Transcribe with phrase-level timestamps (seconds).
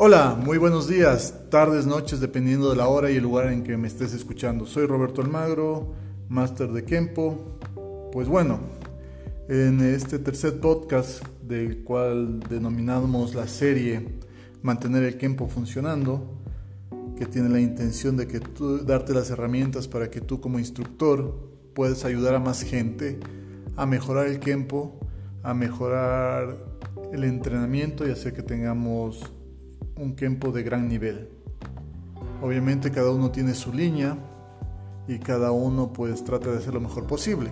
[0.00, 3.76] Hola, muy buenos días, tardes, noches, dependiendo de la hora y el lugar en que
[3.76, 4.64] me estés escuchando.
[4.64, 5.92] Soy Roberto Almagro,
[6.28, 7.58] máster de Kempo.
[8.12, 8.60] Pues bueno,
[9.48, 14.20] en este tercer podcast, del cual denominamos la serie
[14.62, 16.44] Mantener el Kempo funcionando,
[17.16, 21.34] que tiene la intención de que tú, darte las herramientas para que tú como instructor
[21.74, 23.18] puedas ayudar a más gente
[23.74, 25.00] a mejorar el Kempo,
[25.42, 26.56] a mejorar
[27.12, 29.32] el entrenamiento y hacer que tengamos
[29.98, 31.28] un Kempo de gran nivel.
[32.40, 34.16] Obviamente cada uno tiene su línea
[35.08, 37.50] y cada uno pues trata de hacer lo mejor posible.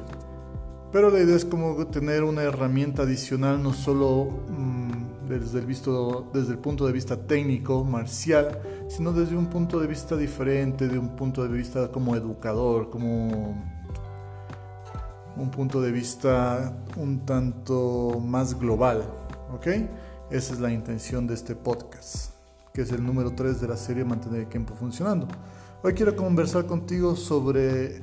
[0.93, 6.31] Pero la idea es como tener una herramienta adicional no solo mm, desde, el visto,
[6.33, 10.99] desde el punto de vista técnico, marcial, sino desde un punto de vista diferente, de
[10.99, 13.57] un punto de vista como educador, como
[15.37, 19.03] un punto de vista un tanto más global.
[19.53, 19.67] ¿Ok?
[20.31, 22.35] Esa es la intención de este podcast
[22.77, 25.27] que es el número 3 de la serie Mantener el tiempo funcionando.
[25.82, 28.02] Hoy quiero conversar contigo sobre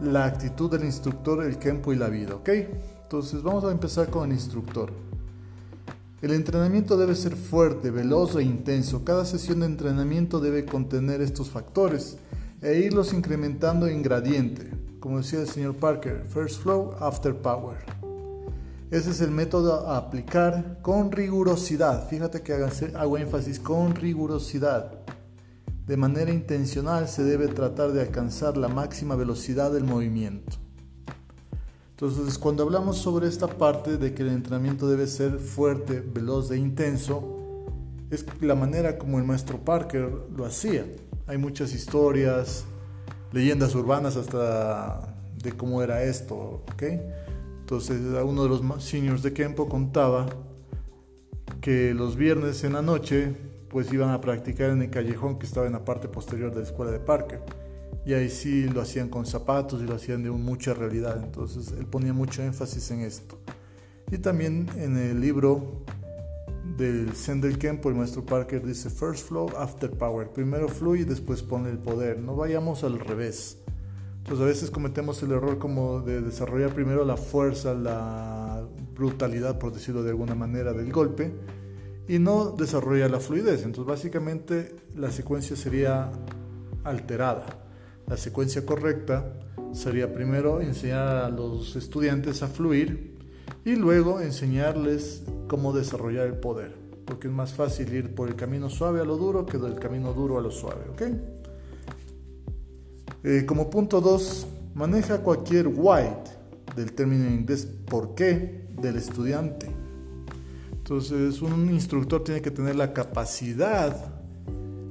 [0.00, 2.50] la actitud del instructor, el tiempo y la vida, ¿ok?
[3.02, 4.92] Entonces vamos a empezar con el instructor.
[6.22, 9.04] El entrenamiento debe ser fuerte, veloz e intenso.
[9.04, 12.18] Cada sesión de entrenamiento debe contener estos factores
[12.62, 14.70] e irlos incrementando en gradiente.
[15.00, 17.78] Como decía el señor Parker, first flow, after power.
[18.94, 22.06] Ese es el método a aplicar con rigurosidad.
[22.06, 22.52] Fíjate que
[22.94, 24.92] hago énfasis con rigurosidad.
[25.84, 30.58] De manera intencional se debe tratar de alcanzar la máxima velocidad del movimiento.
[31.90, 36.56] Entonces, cuando hablamos sobre esta parte de que el entrenamiento debe ser fuerte, veloz e
[36.56, 37.64] intenso,
[38.12, 40.86] es la manera como el maestro Parker lo hacía.
[41.26, 42.64] Hay muchas historias,
[43.32, 46.84] leyendas urbanas hasta de cómo era esto, ¿ok?
[47.74, 50.26] Entonces uno de los seniors de Kempo contaba
[51.60, 53.34] que los viernes en la noche
[53.68, 56.62] pues iban a practicar en el callejón que estaba en la parte posterior de la
[56.62, 57.40] escuela de Parker.
[58.06, 61.20] Y ahí sí lo hacían con zapatos y lo hacían de mucha realidad.
[61.20, 63.40] Entonces él ponía mucho énfasis en esto.
[64.12, 65.82] Y también en el libro
[66.78, 70.28] del Zen Kempo, el maestro Parker dice First Flow, After Power.
[70.28, 72.20] Primero fluye y después pone el poder.
[72.20, 73.58] No vayamos al revés.
[74.24, 79.70] Entonces a veces cometemos el error como de desarrollar primero la fuerza, la brutalidad, por
[79.74, 81.30] decirlo de alguna manera, del golpe
[82.08, 83.66] y no desarrollar la fluidez.
[83.66, 86.10] Entonces básicamente la secuencia sería
[86.84, 87.44] alterada.
[88.06, 89.30] La secuencia correcta
[89.74, 93.18] sería primero enseñar a los estudiantes a fluir
[93.62, 96.74] y luego enseñarles cómo desarrollar el poder.
[97.04, 100.14] Porque es más fácil ir por el camino suave a lo duro que del camino
[100.14, 100.88] duro a lo suave.
[100.90, 101.02] ¿ok?
[103.26, 106.30] Eh, como punto 2, maneja cualquier white
[106.76, 109.66] del término en inglés por qué del estudiante.
[110.72, 114.12] Entonces, un instructor tiene que tener la capacidad,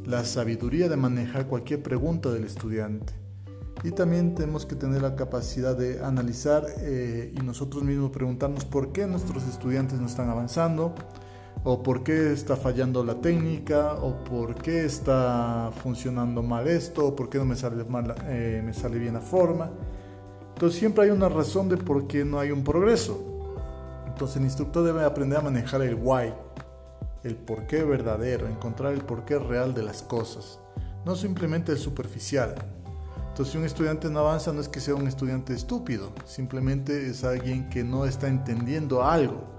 [0.06, 3.14] la sabiduría de manejar cualquier pregunta del estudiante.
[3.84, 8.92] Y también tenemos que tener la capacidad de analizar eh, y nosotros mismos preguntarnos por
[8.92, 10.96] qué nuestros estudiantes no están avanzando,
[11.64, 17.16] o por qué está fallando la técnica, o por qué está funcionando mal esto, o
[17.16, 19.72] por qué no me sale, mal, eh, me sale bien la forma.
[20.54, 23.18] Entonces siempre hay una razón de por qué no hay un progreso.
[24.08, 26.34] Entonces el instructor debe aprender a manejar el why,
[27.24, 30.60] el por qué verdadero, encontrar el porqué real de las cosas,
[31.06, 32.56] no simplemente el superficial.
[33.30, 37.24] Entonces si un estudiante no avanza no es que sea un estudiante estúpido, simplemente es
[37.24, 39.53] alguien que no está entendiendo algo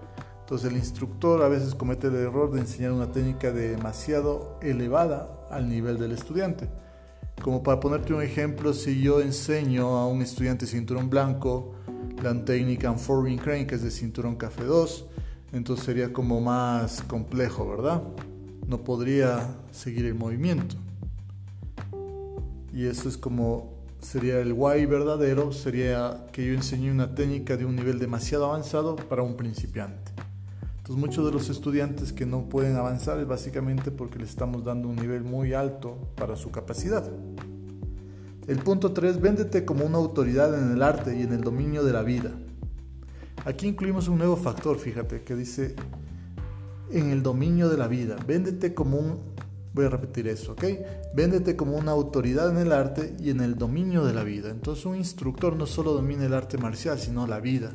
[0.44, 5.70] entonces el instructor a veces comete el error de enseñar una técnica demasiado elevada al
[5.70, 6.68] nivel del estudiante.
[7.40, 11.72] Como para ponerte un ejemplo, si yo enseño a un estudiante cinturón blanco
[12.22, 15.06] la técnica Unfolding Crane, que es de cinturón café 2,
[15.54, 18.02] entonces sería como más complejo, ¿verdad?
[18.68, 20.76] No podría seguir el movimiento.
[22.70, 27.64] Y eso es como sería el why verdadero, sería que yo enseñé una técnica de
[27.64, 30.13] un nivel demasiado avanzado para un principiante.
[30.84, 34.86] Entonces muchos de los estudiantes que no pueden avanzar es básicamente porque les estamos dando
[34.86, 37.10] un nivel muy alto para su capacidad.
[38.46, 41.92] El punto 3, véndete como una autoridad en el arte y en el dominio de
[41.94, 42.32] la vida.
[43.46, 45.74] Aquí incluimos un nuevo factor, fíjate, que dice
[46.90, 48.16] en el dominio de la vida.
[48.26, 49.20] Véndete como un,
[49.72, 50.64] voy a repetir eso, ¿ok?
[51.14, 54.50] Véndete como una autoridad en el arte y en el dominio de la vida.
[54.50, 57.74] Entonces un instructor no solo domina el arte marcial, sino la vida.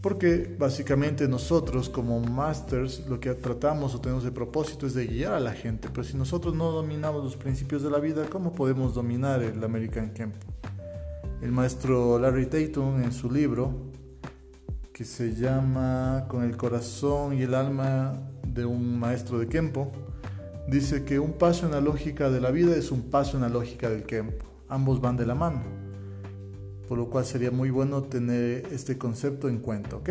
[0.00, 5.34] Porque básicamente nosotros como masters lo que tratamos o tenemos de propósito es de guiar
[5.34, 8.94] a la gente, pero si nosotros no dominamos los principios de la vida, ¿cómo podemos
[8.94, 10.34] dominar el American Camp?
[11.42, 13.74] El maestro Larry Tatum en su libro,
[14.94, 18.14] que se llama Con el corazón y el alma
[18.46, 19.92] de un maestro de Kempo,
[20.66, 23.48] dice que un paso en la lógica de la vida es un paso en la
[23.50, 24.46] lógica del Kempo.
[24.68, 25.89] Ambos van de la mano.
[26.90, 30.08] Por lo cual sería muy bueno tener este concepto en cuenta, ¿ok?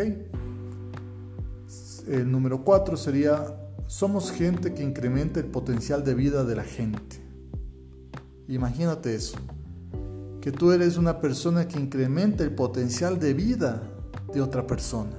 [2.08, 3.54] El número cuatro sería,
[3.86, 7.20] somos gente que incrementa el potencial de vida de la gente.
[8.48, 9.36] Imagínate eso,
[10.40, 13.82] que tú eres una persona que incrementa el potencial de vida
[14.32, 15.12] de otra persona.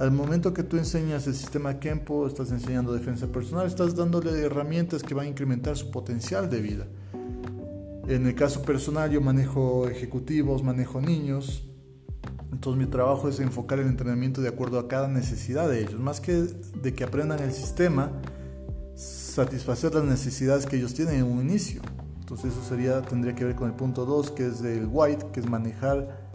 [0.00, 5.04] Al momento que tú enseñas el sistema Kempo, estás enseñando defensa personal, estás dándole herramientas
[5.04, 6.88] que van a incrementar su potencial de vida.
[8.10, 11.62] En el caso personal yo manejo ejecutivos, manejo niños,
[12.50, 16.20] entonces mi trabajo es enfocar el entrenamiento de acuerdo a cada necesidad de ellos, más
[16.20, 18.10] que de que aprendan el sistema,
[18.96, 21.82] satisfacer las necesidades que ellos tienen en un inicio.
[22.18, 25.38] Entonces eso sería, tendría que ver con el punto 2, que es el white, que
[25.38, 26.28] es manejar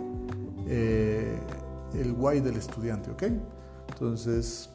[0.70, 1.38] eh,
[1.94, 3.24] el why del estudiante, ¿ok?
[3.90, 4.70] Entonces,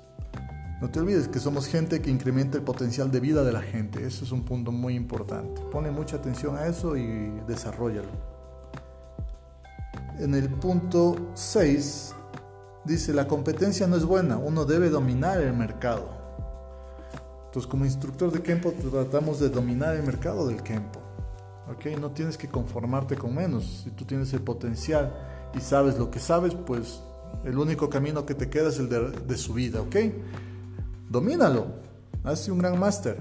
[0.81, 4.06] no te olvides que somos gente que incrementa el potencial de vida de la gente.
[4.06, 5.61] Eso es un punto muy importante.
[5.71, 8.09] Pone mucha atención a eso y desarrollalo.
[10.19, 12.15] En el punto 6
[12.85, 16.09] dice, la competencia no es buena, uno debe dominar el mercado.
[17.47, 21.00] Entonces como instructor de Kempo tratamos de dominar el mercado del Kempo.
[21.71, 21.99] ¿ok?
[21.99, 23.83] No tienes que conformarte con menos.
[23.85, 25.12] Si tú tienes el potencial
[25.55, 27.03] y sabes lo que sabes, pues
[27.44, 29.97] el único camino que te queda es el de, su vida, ¿ok?
[31.11, 31.67] Domínalo,
[32.23, 33.17] hazte un gran máster.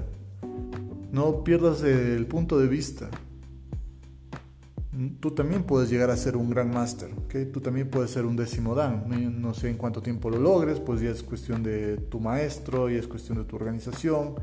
[1.12, 3.10] No pierdas el punto de vista.
[5.20, 7.52] Tú también puedes llegar a ser un gran máster, ¿ok?
[7.52, 9.42] Tú también puedes ser un décimo dan.
[9.42, 12.96] No sé en cuánto tiempo lo logres, pues ya es cuestión de tu maestro y
[12.96, 14.36] es cuestión de tu organización.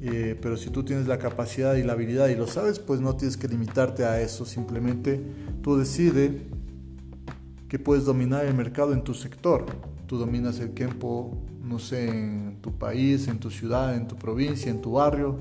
[0.00, 3.16] Eh, pero si tú tienes la capacidad y la habilidad y lo sabes, pues no
[3.16, 4.44] tienes que limitarte a eso.
[4.44, 5.22] Simplemente
[5.62, 6.32] tú decides
[7.66, 9.64] que puedes dominar el mercado en tu sector.
[10.06, 14.70] Tú dominas el tiempo, no sé, en tu país, en tu ciudad, en tu provincia,
[14.70, 15.38] en tu barrio,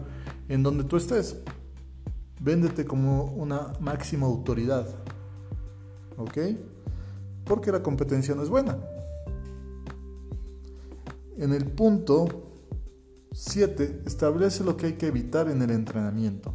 [0.48, 1.38] en donde tú estés.
[2.40, 4.88] Véndete como una máxima autoridad.
[6.18, 6.38] ¿Ok?
[7.46, 8.78] Porque la competencia no es buena.
[11.38, 12.28] En el punto
[13.34, 16.54] 7, establece lo que hay que evitar en el entrenamiento.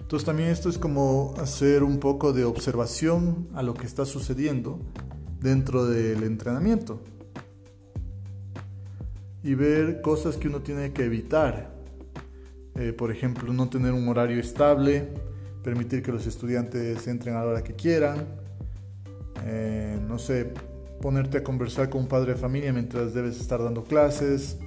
[0.00, 4.78] Entonces también esto es como hacer un poco de observación a lo que está sucediendo
[5.40, 7.00] dentro del entrenamiento
[9.42, 11.74] y ver cosas que uno tiene que evitar.
[12.74, 15.08] Eh, por ejemplo, no tener un horario estable,
[15.62, 18.26] permitir que los estudiantes entren a la hora que quieran,
[19.44, 20.52] eh, no sé,
[21.00, 24.58] ponerte a conversar con un padre de familia mientras debes estar dando clases,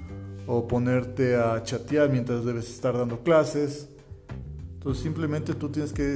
[0.47, 3.89] o ponerte a chatear mientras debes estar dando clases
[4.85, 6.15] entonces simplemente tú tienes que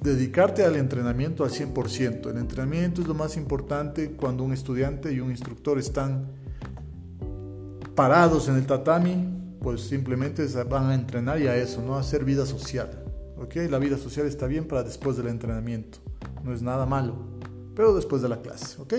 [0.00, 2.30] dedicarte al entrenamiento al 100%.
[2.30, 6.28] El entrenamiento es lo más importante cuando un estudiante y un instructor están
[7.98, 9.28] parados en el tatami,
[9.60, 12.88] pues simplemente van a entrenar y a eso, no a hacer vida social.
[13.36, 13.56] ¿ok?
[13.68, 15.98] La vida social está bien para después del entrenamiento,
[16.44, 17.16] no es nada malo,
[17.74, 18.80] pero después de la clase.
[18.80, 18.94] ¿ok?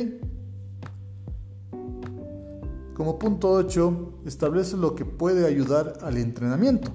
[2.93, 6.91] Como punto 8, establece lo que puede ayudar al entrenamiento.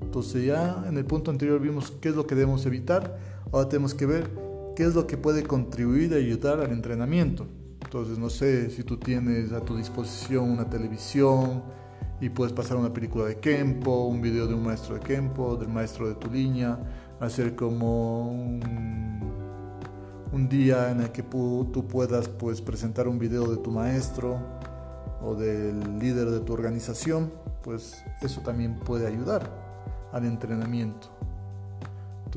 [0.00, 3.18] Entonces ya en el punto anterior vimos qué es lo que debemos evitar,
[3.50, 4.30] ahora tenemos que ver
[4.76, 7.46] qué es lo que puede contribuir y ayudar al entrenamiento.
[7.88, 11.62] Entonces no sé si tú tienes a tu disposición una televisión
[12.20, 15.70] y puedes pasar una película de Kempo, un video de un maestro de Kempo, del
[15.70, 16.78] maestro de tu línea,
[17.18, 18.68] hacer como un,
[20.50, 24.38] día en el que tú puedas pues presentar un video de tu maestro
[25.22, 29.50] o del líder de tu organización, pues eso también puede ayudar
[30.12, 31.08] al entrenamiento.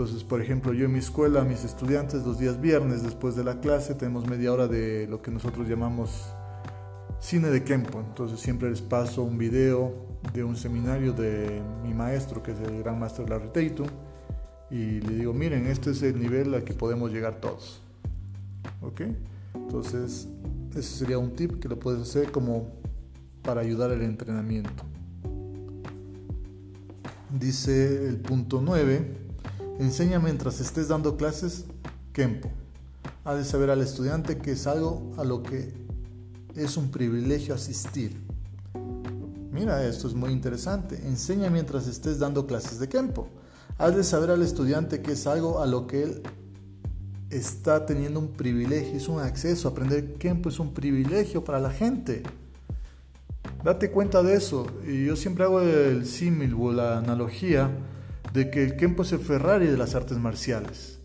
[0.01, 3.59] Entonces, por ejemplo, yo en mi escuela, mis estudiantes los días viernes después de la
[3.59, 6.25] clase tenemos media hora de lo que nosotros llamamos
[7.19, 7.99] cine de Kempo.
[7.99, 9.93] Entonces siempre les paso un video
[10.33, 13.89] de un seminario de mi maestro, que es el gran maestro Larry Tatum,
[14.71, 17.83] y le digo, miren, este es el nivel al que podemos llegar todos.
[18.81, 19.01] ¿Ok?
[19.53, 20.27] Entonces,
[20.71, 22.71] ese sería un tip que lo puedes hacer como
[23.43, 24.83] para ayudar al entrenamiento.
[27.29, 29.20] Dice el punto 9,
[29.79, 31.65] enseña mientras estés dando clases
[32.13, 32.49] Kempo.
[33.23, 35.73] Ha de saber al estudiante que es algo a lo que
[36.55, 38.19] es un privilegio asistir.
[39.51, 40.95] Mira, esto es muy interesante.
[41.05, 43.27] Enseña mientras estés dando clases de Kempo.
[43.77, 46.21] Has de saber al estudiante que es algo a lo que él
[47.29, 49.67] está teniendo un privilegio, es un acceso.
[49.67, 52.23] Aprender Kempo es un privilegio para la gente.
[53.63, 54.67] Date cuenta de eso.
[54.87, 57.69] Y yo siempre hago el símil o la analogía
[58.33, 60.99] de que el Kempo es el Ferrari de las artes marciales.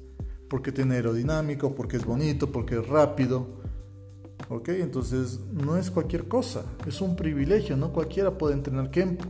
[0.48, 3.46] Porque tiene aerodinámico, porque es bonito, porque es rápido.
[4.48, 4.68] ¿Ok?
[4.68, 9.24] Entonces no es cualquier cosa, es un privilegio, no cualquiera puede entrenar Kempo.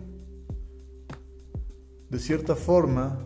[2.11, 3.19] De cierta forma,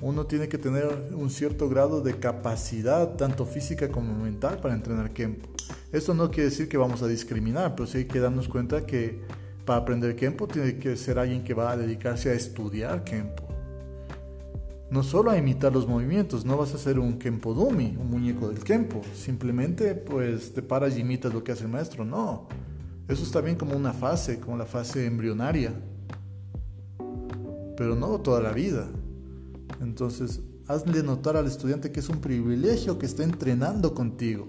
[0.00, 5.12] uno tiene que tener un cierto grado de capacidad, tanto física como mental, para entrenar
[5.12, 5.48] Kempo.
[5.92, 9.20] Esto no quiere decir que vamos a discriminar, pero sí hay que darnos cuenta que
[9.66, 13.45] para aprender Kempo tiene que ser alguien que va a dedicarse a estudiar Kempo
[14.90, 18.48] no solo a imitar los movimientos, no vas a ser un Kempo Dummy, un muñeco
[18.48, 22.48] del Kempo, simplemente pues te paras y imitas lo que hace el maestro, no.
[23.08, 25.72] Eso está bien como una fase, como la fase embrionaria,
[27.76, 28.88] pero no toda la vida.
[29.80, 34.46] Entonces, hazle notar al estudiante que es un privilegio que esté entrenando contigo.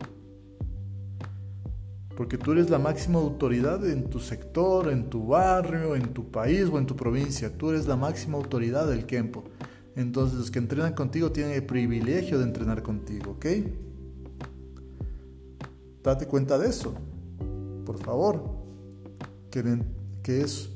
[2.15, 6.65] Porque tú eres la máxima autoridad en tu sector, en tu barrio, en tu país
[6.71, 7.55] o en tu provincia.
[7.55, 9.43] Tú eres la máxima autoridad del Kempo.
[9.97, 13.45] Entonces los que entrenan contigo tienen el privilegio de entrenar contigo, ¿ok?
[16.03, 16.93] Date cuenta de eso,
[17.83, 18.43] por favor.
[19.49, 20.69] Que, es,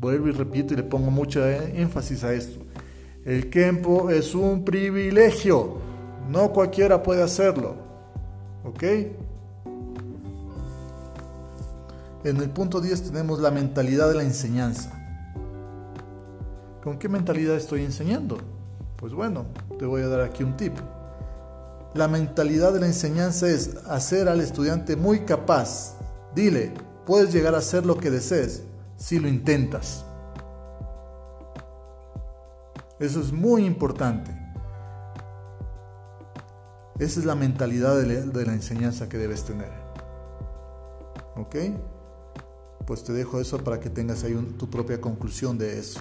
[0.00, 2.60] vuelvo y repito y le pongo mucha énfasis a esto.
[3.26, 5.76] El Kempo es un privilegio,
[6.30, 7.76] no cualquiera puede hacerlo,
[8.64, 8.82] ¿ok?
[12.24, 14.98] En el punto 10 tenemos la mentalidad de la enseñanza.
[16.82, 18.51] ¿Con qué mentalidad estoy enseñando?
[19.02, 19.46] Pues bueno,
[19.80, 20.74] te voy a dar aquí un tip.
[21.92, 25.96] La mentalidad de la enseñanza es hacer al estudiante muy capaz.
[26.36, 26.72] Dile,
[27.04, 28.62] puedes llegar a hacer lo que desees
[28.96, 30.04] si lo intentas.
[33.00, 34.30] Eso es muy importante.
[37.00, 39.72] Esa es la mentalidad de la, enseñanza que debes tener.
[41.34, 41.56] ¿Ok?
[42.86, 46.00] Pues te dejo eso para que tengas ahí tu propia conclusión de eso.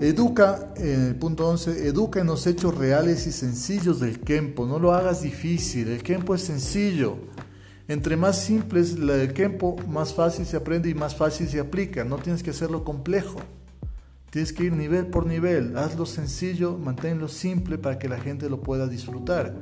[0.00, 4.66] Educa, en el punto 11, educa en los hechos reales y sencillos del Kempo.
[4.66, 7.16] No lo hagas difícil, el Kempo es sencillo.
[7.86, 12.02] Entre más simple es el Kempo, más fácil se aprende y más fácil se aplica.
[12.04, 13.38] No tienes que hacerlo complejo.
[14.30, 15.78] Tienes que ir nivel por nivel.
[15.78, 19.54] Hazlo sencillo, manténlo simple para que la gente lo pueda disfrutar.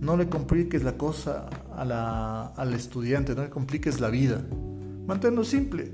[0.00, 1.46] No le compliques la cosa
[1.76, 4.42] al estudiante, no le compliques la vida.
[5.06, 5.92] Manténlo simple.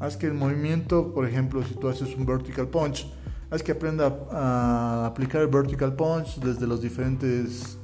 [0.00, 3.06] Haz que el movimiento, por ejemplo, si tú haces un vertical punch,
[3.50, 7.76] haz que aprenda a aplicar el vertical punch desde los diferentes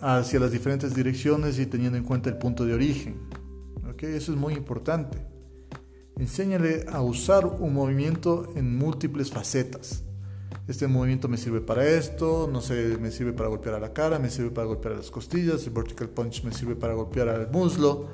[0.00, 3.16] hacia las diferentes direcciones y teniendo en cuenta el punto de origen.
[3.92, 4.14] ¿Okay?
[4.14, 5.18] Eso es muy importante.
[6.16, 10.04] Enséñale a usar un movimiento en múltiples facetas.
[10.66, 14.18] Este movimiento me sirve para esto, no sé, me sirve para golpear a la cara,
[14.18, 17.50] me sirve para golpear a las costillas, el vertical punch me sirve para golpear al
[17.50, 18.08] muslo,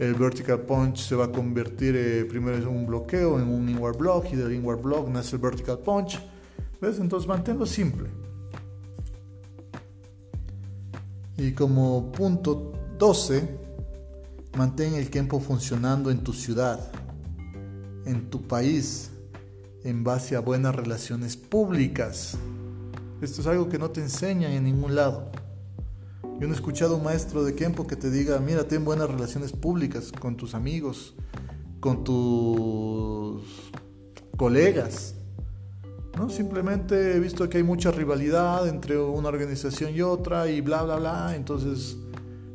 [0.00, 3.98] el vertical punch se va a convertir eh, primero en un bloqueo, en un inward
[3.98, 6.18] block y del inward block nace el vertical punch.
[6.80, 6.98] ¿Ves?
[6.98, 8.08] Entonces manténlo simple.
[11.36, 13.58] Y como punto 12,
[14.56, 16.90] mantén el tiempo funcionando en tu ciudad,
[18.06, 19.10] en tu país,
[19.84, 22.38] en base a buenas relaciones públicas.
[23.20, 25.30] Esto es algo que no te enseñan en ningún lado.
[26.40, 29.10] Yo no he escuchado a un maestro de Kempo que te diga, mira, ten buenas
[29.10, 31.14] relaciones públicas con tus amigos,
[31.80, 33.42] con tus
[34.38, 35.16] colegas.
[36.16, 36.30] ¿no?
[36.30, 40.96] Simplemente he visto que hay mucha rivalidad entre una organización y otra y bla, bla,
[40.96, 41.36] bla.
[41.36, 41.98] Entonces,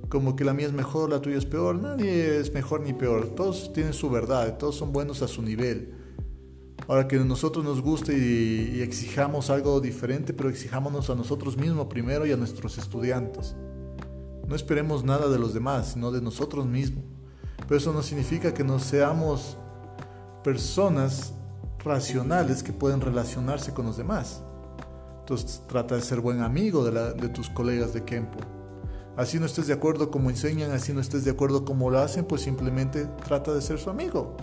[0.10, 1.76] como que la mía es mejor, la tuya es peor.
[1.76, 3.36] Nadie es mejor ni peor.
[3.36, 5.94] Todos tienen su verdad, todos son buenos a su nivel.
[6.88, 11.56] Ahora que a nosotros nos guste y, y exijamos algo diferente, pero exijámonos a nosotros
[11.56, 13.56] mismos primero y a nuestros estudiantes.
[14.48, 17.04] No esperemos nada de los demás, sino de nosotros mismos.
[17.68, 19.58] Pero eso no significa que no seamos
[20.44, 21.34] personas
[21.84, 24.42] racionales que pueden relacionarse con los demás.
[25.20, 28.38] Entonces trata de ser buen amigo de, tus colegas de Kempo.
[29.18, 32.26] Así no estés de acuerdo como enseñan, así no estés de acuerdo como lo hacen,
[32.26, 34.36] pues simplemente trata de ser su amigo.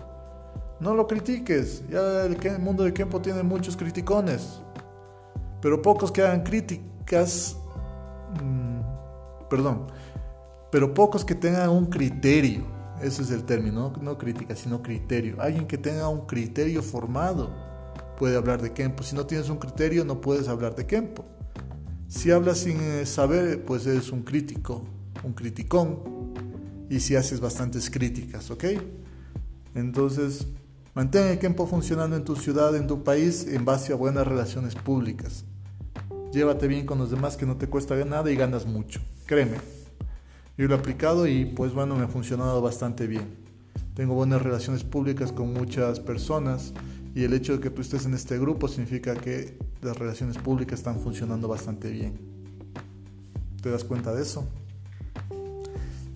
[0.81, 1.85] No lo critiques.
[1.89, 4.61] Ya el, mundo de Kempo tiene muchos criticones.
[5.61, 7.57] Pero pocos que hagan críticas
[9.53, 9.89] perdón,
[10.71, 12.63] pero pocos que tengan un criterio,
[13.03, 15.37] ese es el término, no, crítica, sino criterio.
[15.43, 17.51] Alguien que tenga un criterio formado
[18.17, 19.03] puede hablar de Kempo.
[19.03, 21.27] Si no tienes un criterio, no puedes hablar de Kempo.
[22.09, 24.87] Si hablas sin eh, saber, pues eres un crítico,
[25.23, 25.99] un criticón.
[26.89, 28.65] Y si haces bastantes críticas, ¿ok?
[29.75, 30.47] Entonces,
[30.95, 34.75] mantén el Kempo funcionando en tu ciudad, en tu país, en base a buenas relaciones
[34.77, 35.45] públicas.
[36.33, 39.03] Llévate bien con los demás que no te cuesta nada y ganas mucho.
[39.33, 39.57] Créeme.
[40.59, 43.35] Yo lo he aplicado y pues bueno, me ha funcionado bastante bien.
[43.95, 46.75] Tengo buenas relaciones públicas con muchas personas
[47.15, 50.81] y el hecho de que tú estés en este grupo significa que las relaciones públicas
[50.81, 52.21] están funcionando bastante bien.
[53.63, 54.47] ¿Te das cuenta de eso?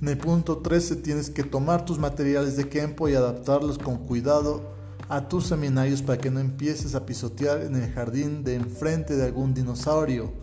[0.03, 4.75] En el punto 13 tienes que tomar tus materiales de Kempo y adaptarlos con cuidado
[5.09, 9.25] a tus seminarios para que no empieces a pisotear en el jardín de enfrente de
[9.25, 10.35] algún dinosaurio,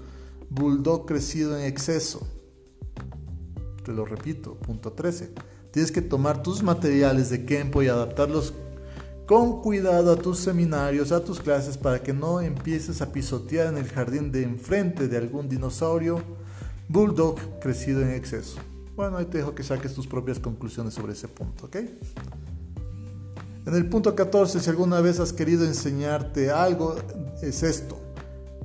[0.49, 2.27] bulldog crecido en exceso.
[3.83, 5.31] Te lo repito, punto 13.
[5.71, 8.53] Tienes que tomar tus materiales de Kempo y adaptarlos
[9.25, 13.77] con cuidado a tus seminarios, a tus clases, para que no empieces a pisotear en
[13.77, 16.21] el jardín de enfrente de algún dinosaurio
[16.87, 18.59] bulldog crecido en exceso.
[18.95, 21.75] Bueno, ahí te dejo que saques tus propias conclusiones sobre ese punto, ¿ok?
[23.65, 26.95] En el punto 14, si alguna vez has querido enseñarte algo,
[27.41, 28.02] es esto.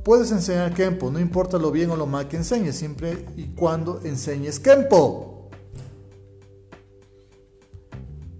[0.09, 4.01] Puedes enseñar Kempo, no importa lo bien o lo mal que enseñes, siempre y cuando
[4.05, 5.51] enseñes Kempo.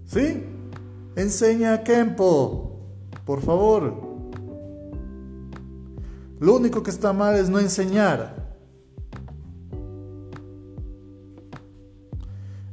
[0.07, 0.45] ¿Sí?
[1.15, 2.79] Enseña Kempo,
[3.23, 3.93] por favor.
[6.39, 8.57] Lo único que está mal es no enseñar.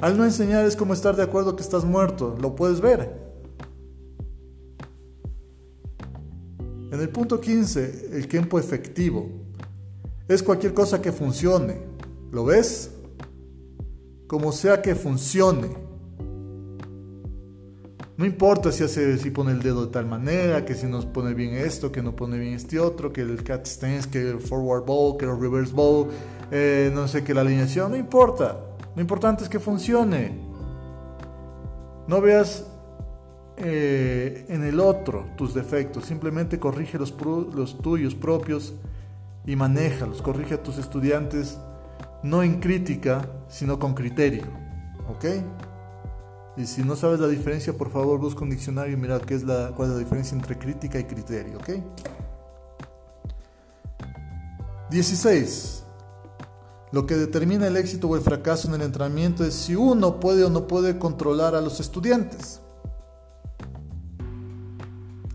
[0.01, 3.26] Al no enseñar es como estar de acuerdo que estás muerto, lo puedes ver.
[6.97, 9.29] En el punto 15, el tiempo efectivo
[10.27, 11.77] es cualquier cosa que funcione.
[12.33, 12.91] ¿Lo ves?
[14.27, 15.69] Como sea que funcione.
[18.17, 21.35] No importa si, hace, si pone el dedo de tal manera, que si nos pone
[21.35, 24.87] bien esto, que no pone bien este otro, que el cat stance, que el forward
[24.87, 26.09] bow, que el reverse bow,
[26.51, 28.59] eh, no sé qué la alineación, no importa.
[28.95, 30.41] Lo importante es que funcione.
[32.09, 32.65] No veas
[33.59, 37.17] eh, en el otro tus defectos, simplemente corrige los,
[37.83, 38.75] tuyos propios
[39.47, 40.21] y manéjalos.
[40.21, 41.59] Corrige a tus estudiantes
[42.23, 44.45] no en crítica, sino con criterio.
[45.09, 45.25] ¿Ok?
[46.57, 49.45] Y si no sabes la diferencia, por favor busca un diccionario y mira qué es
[49.45, 51.71] la, cuál es la diferencia entre crítica y criterio, ¿ok?
[54.91, 55.85] 16.
[56.93, 60.45] Lo que determina el éxito o el fracaso en el entrenamiento es si uno puede
[60.45, 62.61] o no puede controlar a los estudiantes.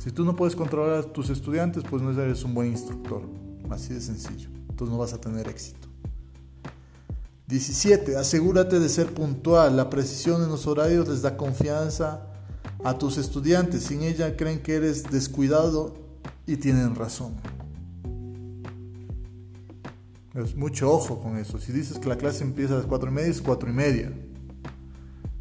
[0.02, 3.22] Si tú no puedes controlar a tus estudiantes, pues no eres un buen instructor.
[3.70, 4.50] Así de sencillo.
[4.68, 5.88] Entonces no vas a tener éxito.
[7.46, 8.18] 17.
[8.18, 9.78] Asegúrate de ser puntual.
[9.78, 12.26] La precisión en los horarios les da confianza
[12.84, 13.84] a tus estudiantes.
[13.84, 15.94] Sin ella creen que eres descuidado
[16.48, 17.36] y tienen razón.
[20.34, 21.60] Es mucho ojo con eso.
[21.60, 24.12] Si dices que la clase empieza a las 4 y media, es 4 y media.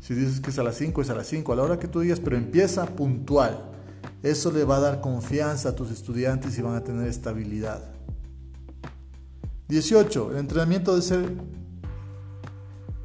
[0.00, 1.50] Si dices que es a las 5, es a las 5.
[1.50, 3.69] A la hora que tú digas, pero empieza puntual.
[4.22, 7.82] Eso le va a dar confianza a tus estudiantes y van a tener estabilidad.
[9.68, 10.32] 18.
[10.32, 11.32] El entrenamiento ser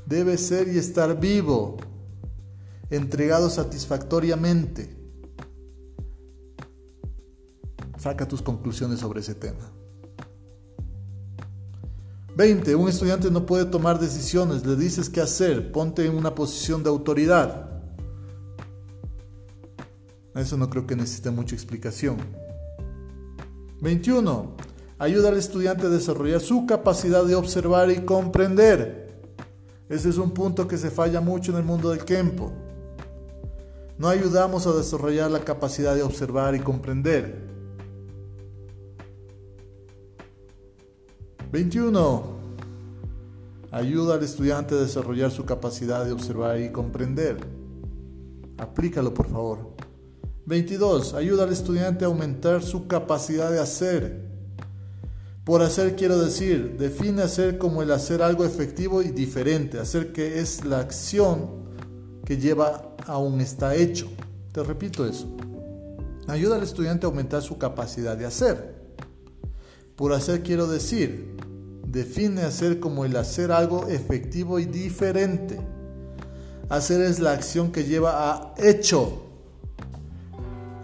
[0.06, 1.78] debe ser y estar vivo,
[2.90, 4.96] entregado satisfactoriamente.
[7.98, 9.72] Saca tus conclusiones sobre ese tema.
[12.36, 12.76] 20.
[12.76, 16.90] Un estudiante no puede tomar decisiones, le dices qué hacer, ponte en una posición de
[16.90, 17.65] autoridad.
[20.36, 22.18] Eso no creo que necesite mucha explicación.
[23.82, 24.52] 21.
[25.00, 29.22] Ayuda al estudiante a desarrollar su capacidad de observar y comprender.
[29.88, 32.52] Ese es un punto que se falla mucho en el mundo del Kempo.
[33.98, 37.46] No ayudamos a desarrollar la capacidad de observar y comprender.
[41.52, 42.36] 21.
[43.72, 47.38] Ayuda al estudiante a desarrollar su capacidad de observar y comprender.
[48.58, 49.75] Aplícalo, por favor.
[50.46, 51.14] 22.
[51.16, 54.26] Ayuda al estudiante a aumentar su capacidad de hacer.
[55.44, 60.40] Por hacer quiero decir, define hacer como el hacer algo efectivo y diferente, hacer que
[60.40, 61.66] es la acción
[62.26, 64.08] que lleva a un está hecho.
[64.52, 65.28] Te repito eso.
[66.28, 68.76] Ayuda al estudiante a aumentar su capacidad de hacer.
[69.96, 71.36] Por hacer quiero decir,
[71.88, 75.60] define hacer como el hacer algo efectivo y diferente.
[76.70, 79.25] Hacer es la acción que lleva a hecho.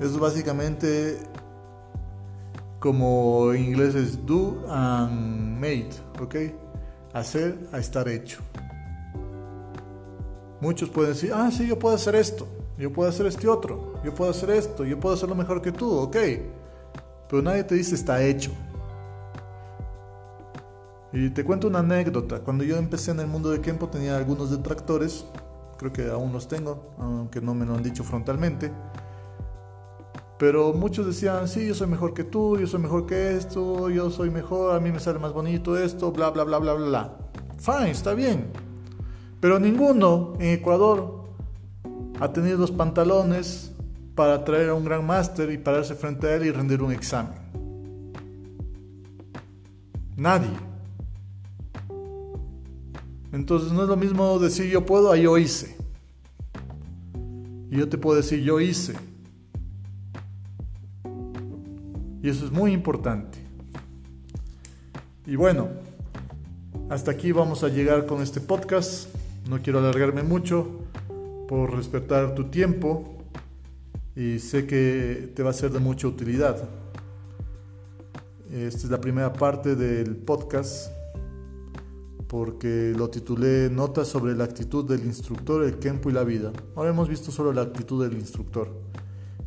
[0.01, 1.19] Es básicamente
[2.79, 6.35] como en inglés es do and made, ¿ok?
[7.13, 8.39] Hacer a estar hecho.
[10.59, 12.47] Muchos pueden decir, ah, sí, yo puedo hacer esto,
[12.79, 15.91] yo puedo hacer este otro, yo puedo hacer esto, yo puedo hacerlo mejor que tú,
[15.91, 16.17] ok.
[17.29, 18.51] Pero nadie te dice está hecho.
[21.13, 22.39] Y te cuento una anécdota.
[22.39, 25.25] Cuando yo empecé en el mundo de Kempo tenía algunos detractores,
[25.77, 28.71] creo que aún los tengo, aunque no me lo han dicho frontalmente
[30.41, 34.09] pero muchos decían, sí, yo soy mejor que tú, yo soy mejor que esto, yo
[34.09, 37.17] soy mejor, a mí me sale más bonito esto, bla, bla, bla, bla, bla, bla.
[37.59, 38.47] Fine, está bien.
[39.39, 41.25] Pero ninguno en Ecuador
[42.19, 43.71] ha tenido los pantalones
[44.15, 47.37] para traer a un gran máster y pararse frente a él y rendir un examen.
[50.17, 50.49] Nadie.
[53.31, 55.77] Entonces no es lo mismo decir yo puedo a yo hice.
[57.69, 59.10] Y yo te puedo decir yo hice.
[62.21, 63.39] Y eso es muy importante.
[65.25, 65.69] Y bueno,
[66.89, 69.07] hasta aquí vamos a llegar con este podcast.
[69.49, 70.67] No quiero alargarme mucho
[71.47, 73.17] por respetar tu tiempo
[74.15, 76.69] y sé que te va a ser de mucha utilidad.
[78.51, 80.91] Esta es la primera parte del podcast
[82.27, 86.53] porque lo titulé Notas sobre la actitud del instructor, el tiempo y la vida.
[86.75, 88.69] Ahora hemos visto solo la actitud del instructor.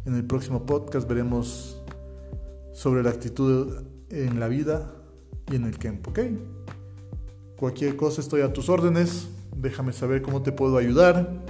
[0.05, 1.84] En el próximo podcast veremos
[2.75, 4.93] sobre la actitud en la vida
[5.51, 6.19] y en el tiempo, ¿ok?
[7.57, 11.45] Cualquier cosa estoy a tus órdenes, déjame saber cómo te puedo ayudar.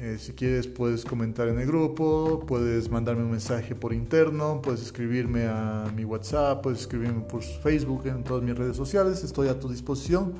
[0.00, 4.82] Eh, si quieres puedes comentar en el grupo, puedes mandarme un mensaje por interno, puedes
[4.82, 9.60] escribirme a mi WhatsApp, puedes escribirme por Facebook, en todas mis redes sociales, estoy a
[9.60, 10.32] tu disposición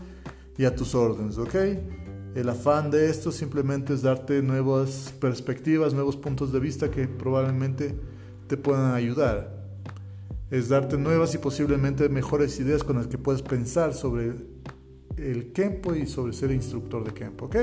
[0.56, 1.54] y a tus órdenes, ¿ok?
[2.34, 7.94] El afán de esto simplemente es darte nuevas perspectivas, nuevos puntos de vista que probablemente
[8.56, 9.62] puedan ayudar.
[10.50, 14.32] Es darte nuevas y posiblemente mejores ideas con las que puedes pensar sobre
[15.16, 17.56] el Kempo y sobre ser instructor de Kempo, ¿ok?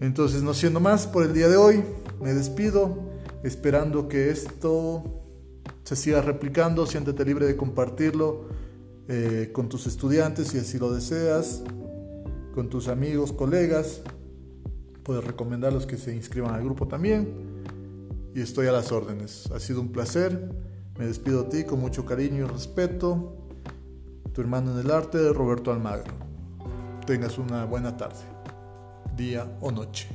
[0.00, 1.82] Entonces, no siendo más por el día de hoy,
[2.20, 2.98] me despido,
[3.42, 5.02] esperando que esto
[5.84, 8.46] se siga replicando, siéntete libre de compartirlo
[9.08, 11.62] eh, con tus estudiantes si así lo deseas,
[12.54, 14.02] con tus amigos, colegas,
[15.02, 17.51] puedes recomendarlos que se inscriban al grupo también
[18.34, 19.50] y estoy a las órdenes.
[19.54, 20.50] Ha sido un placer,
[20.98, 23.48] me despido a ti con mucho cariño y respeto,
[24.32, 26.14] tu hermano en el arte, Roberto Almagro.
[27.06, 28.20] Tengas una buena tarde
[29.16, 30.08] día o noche.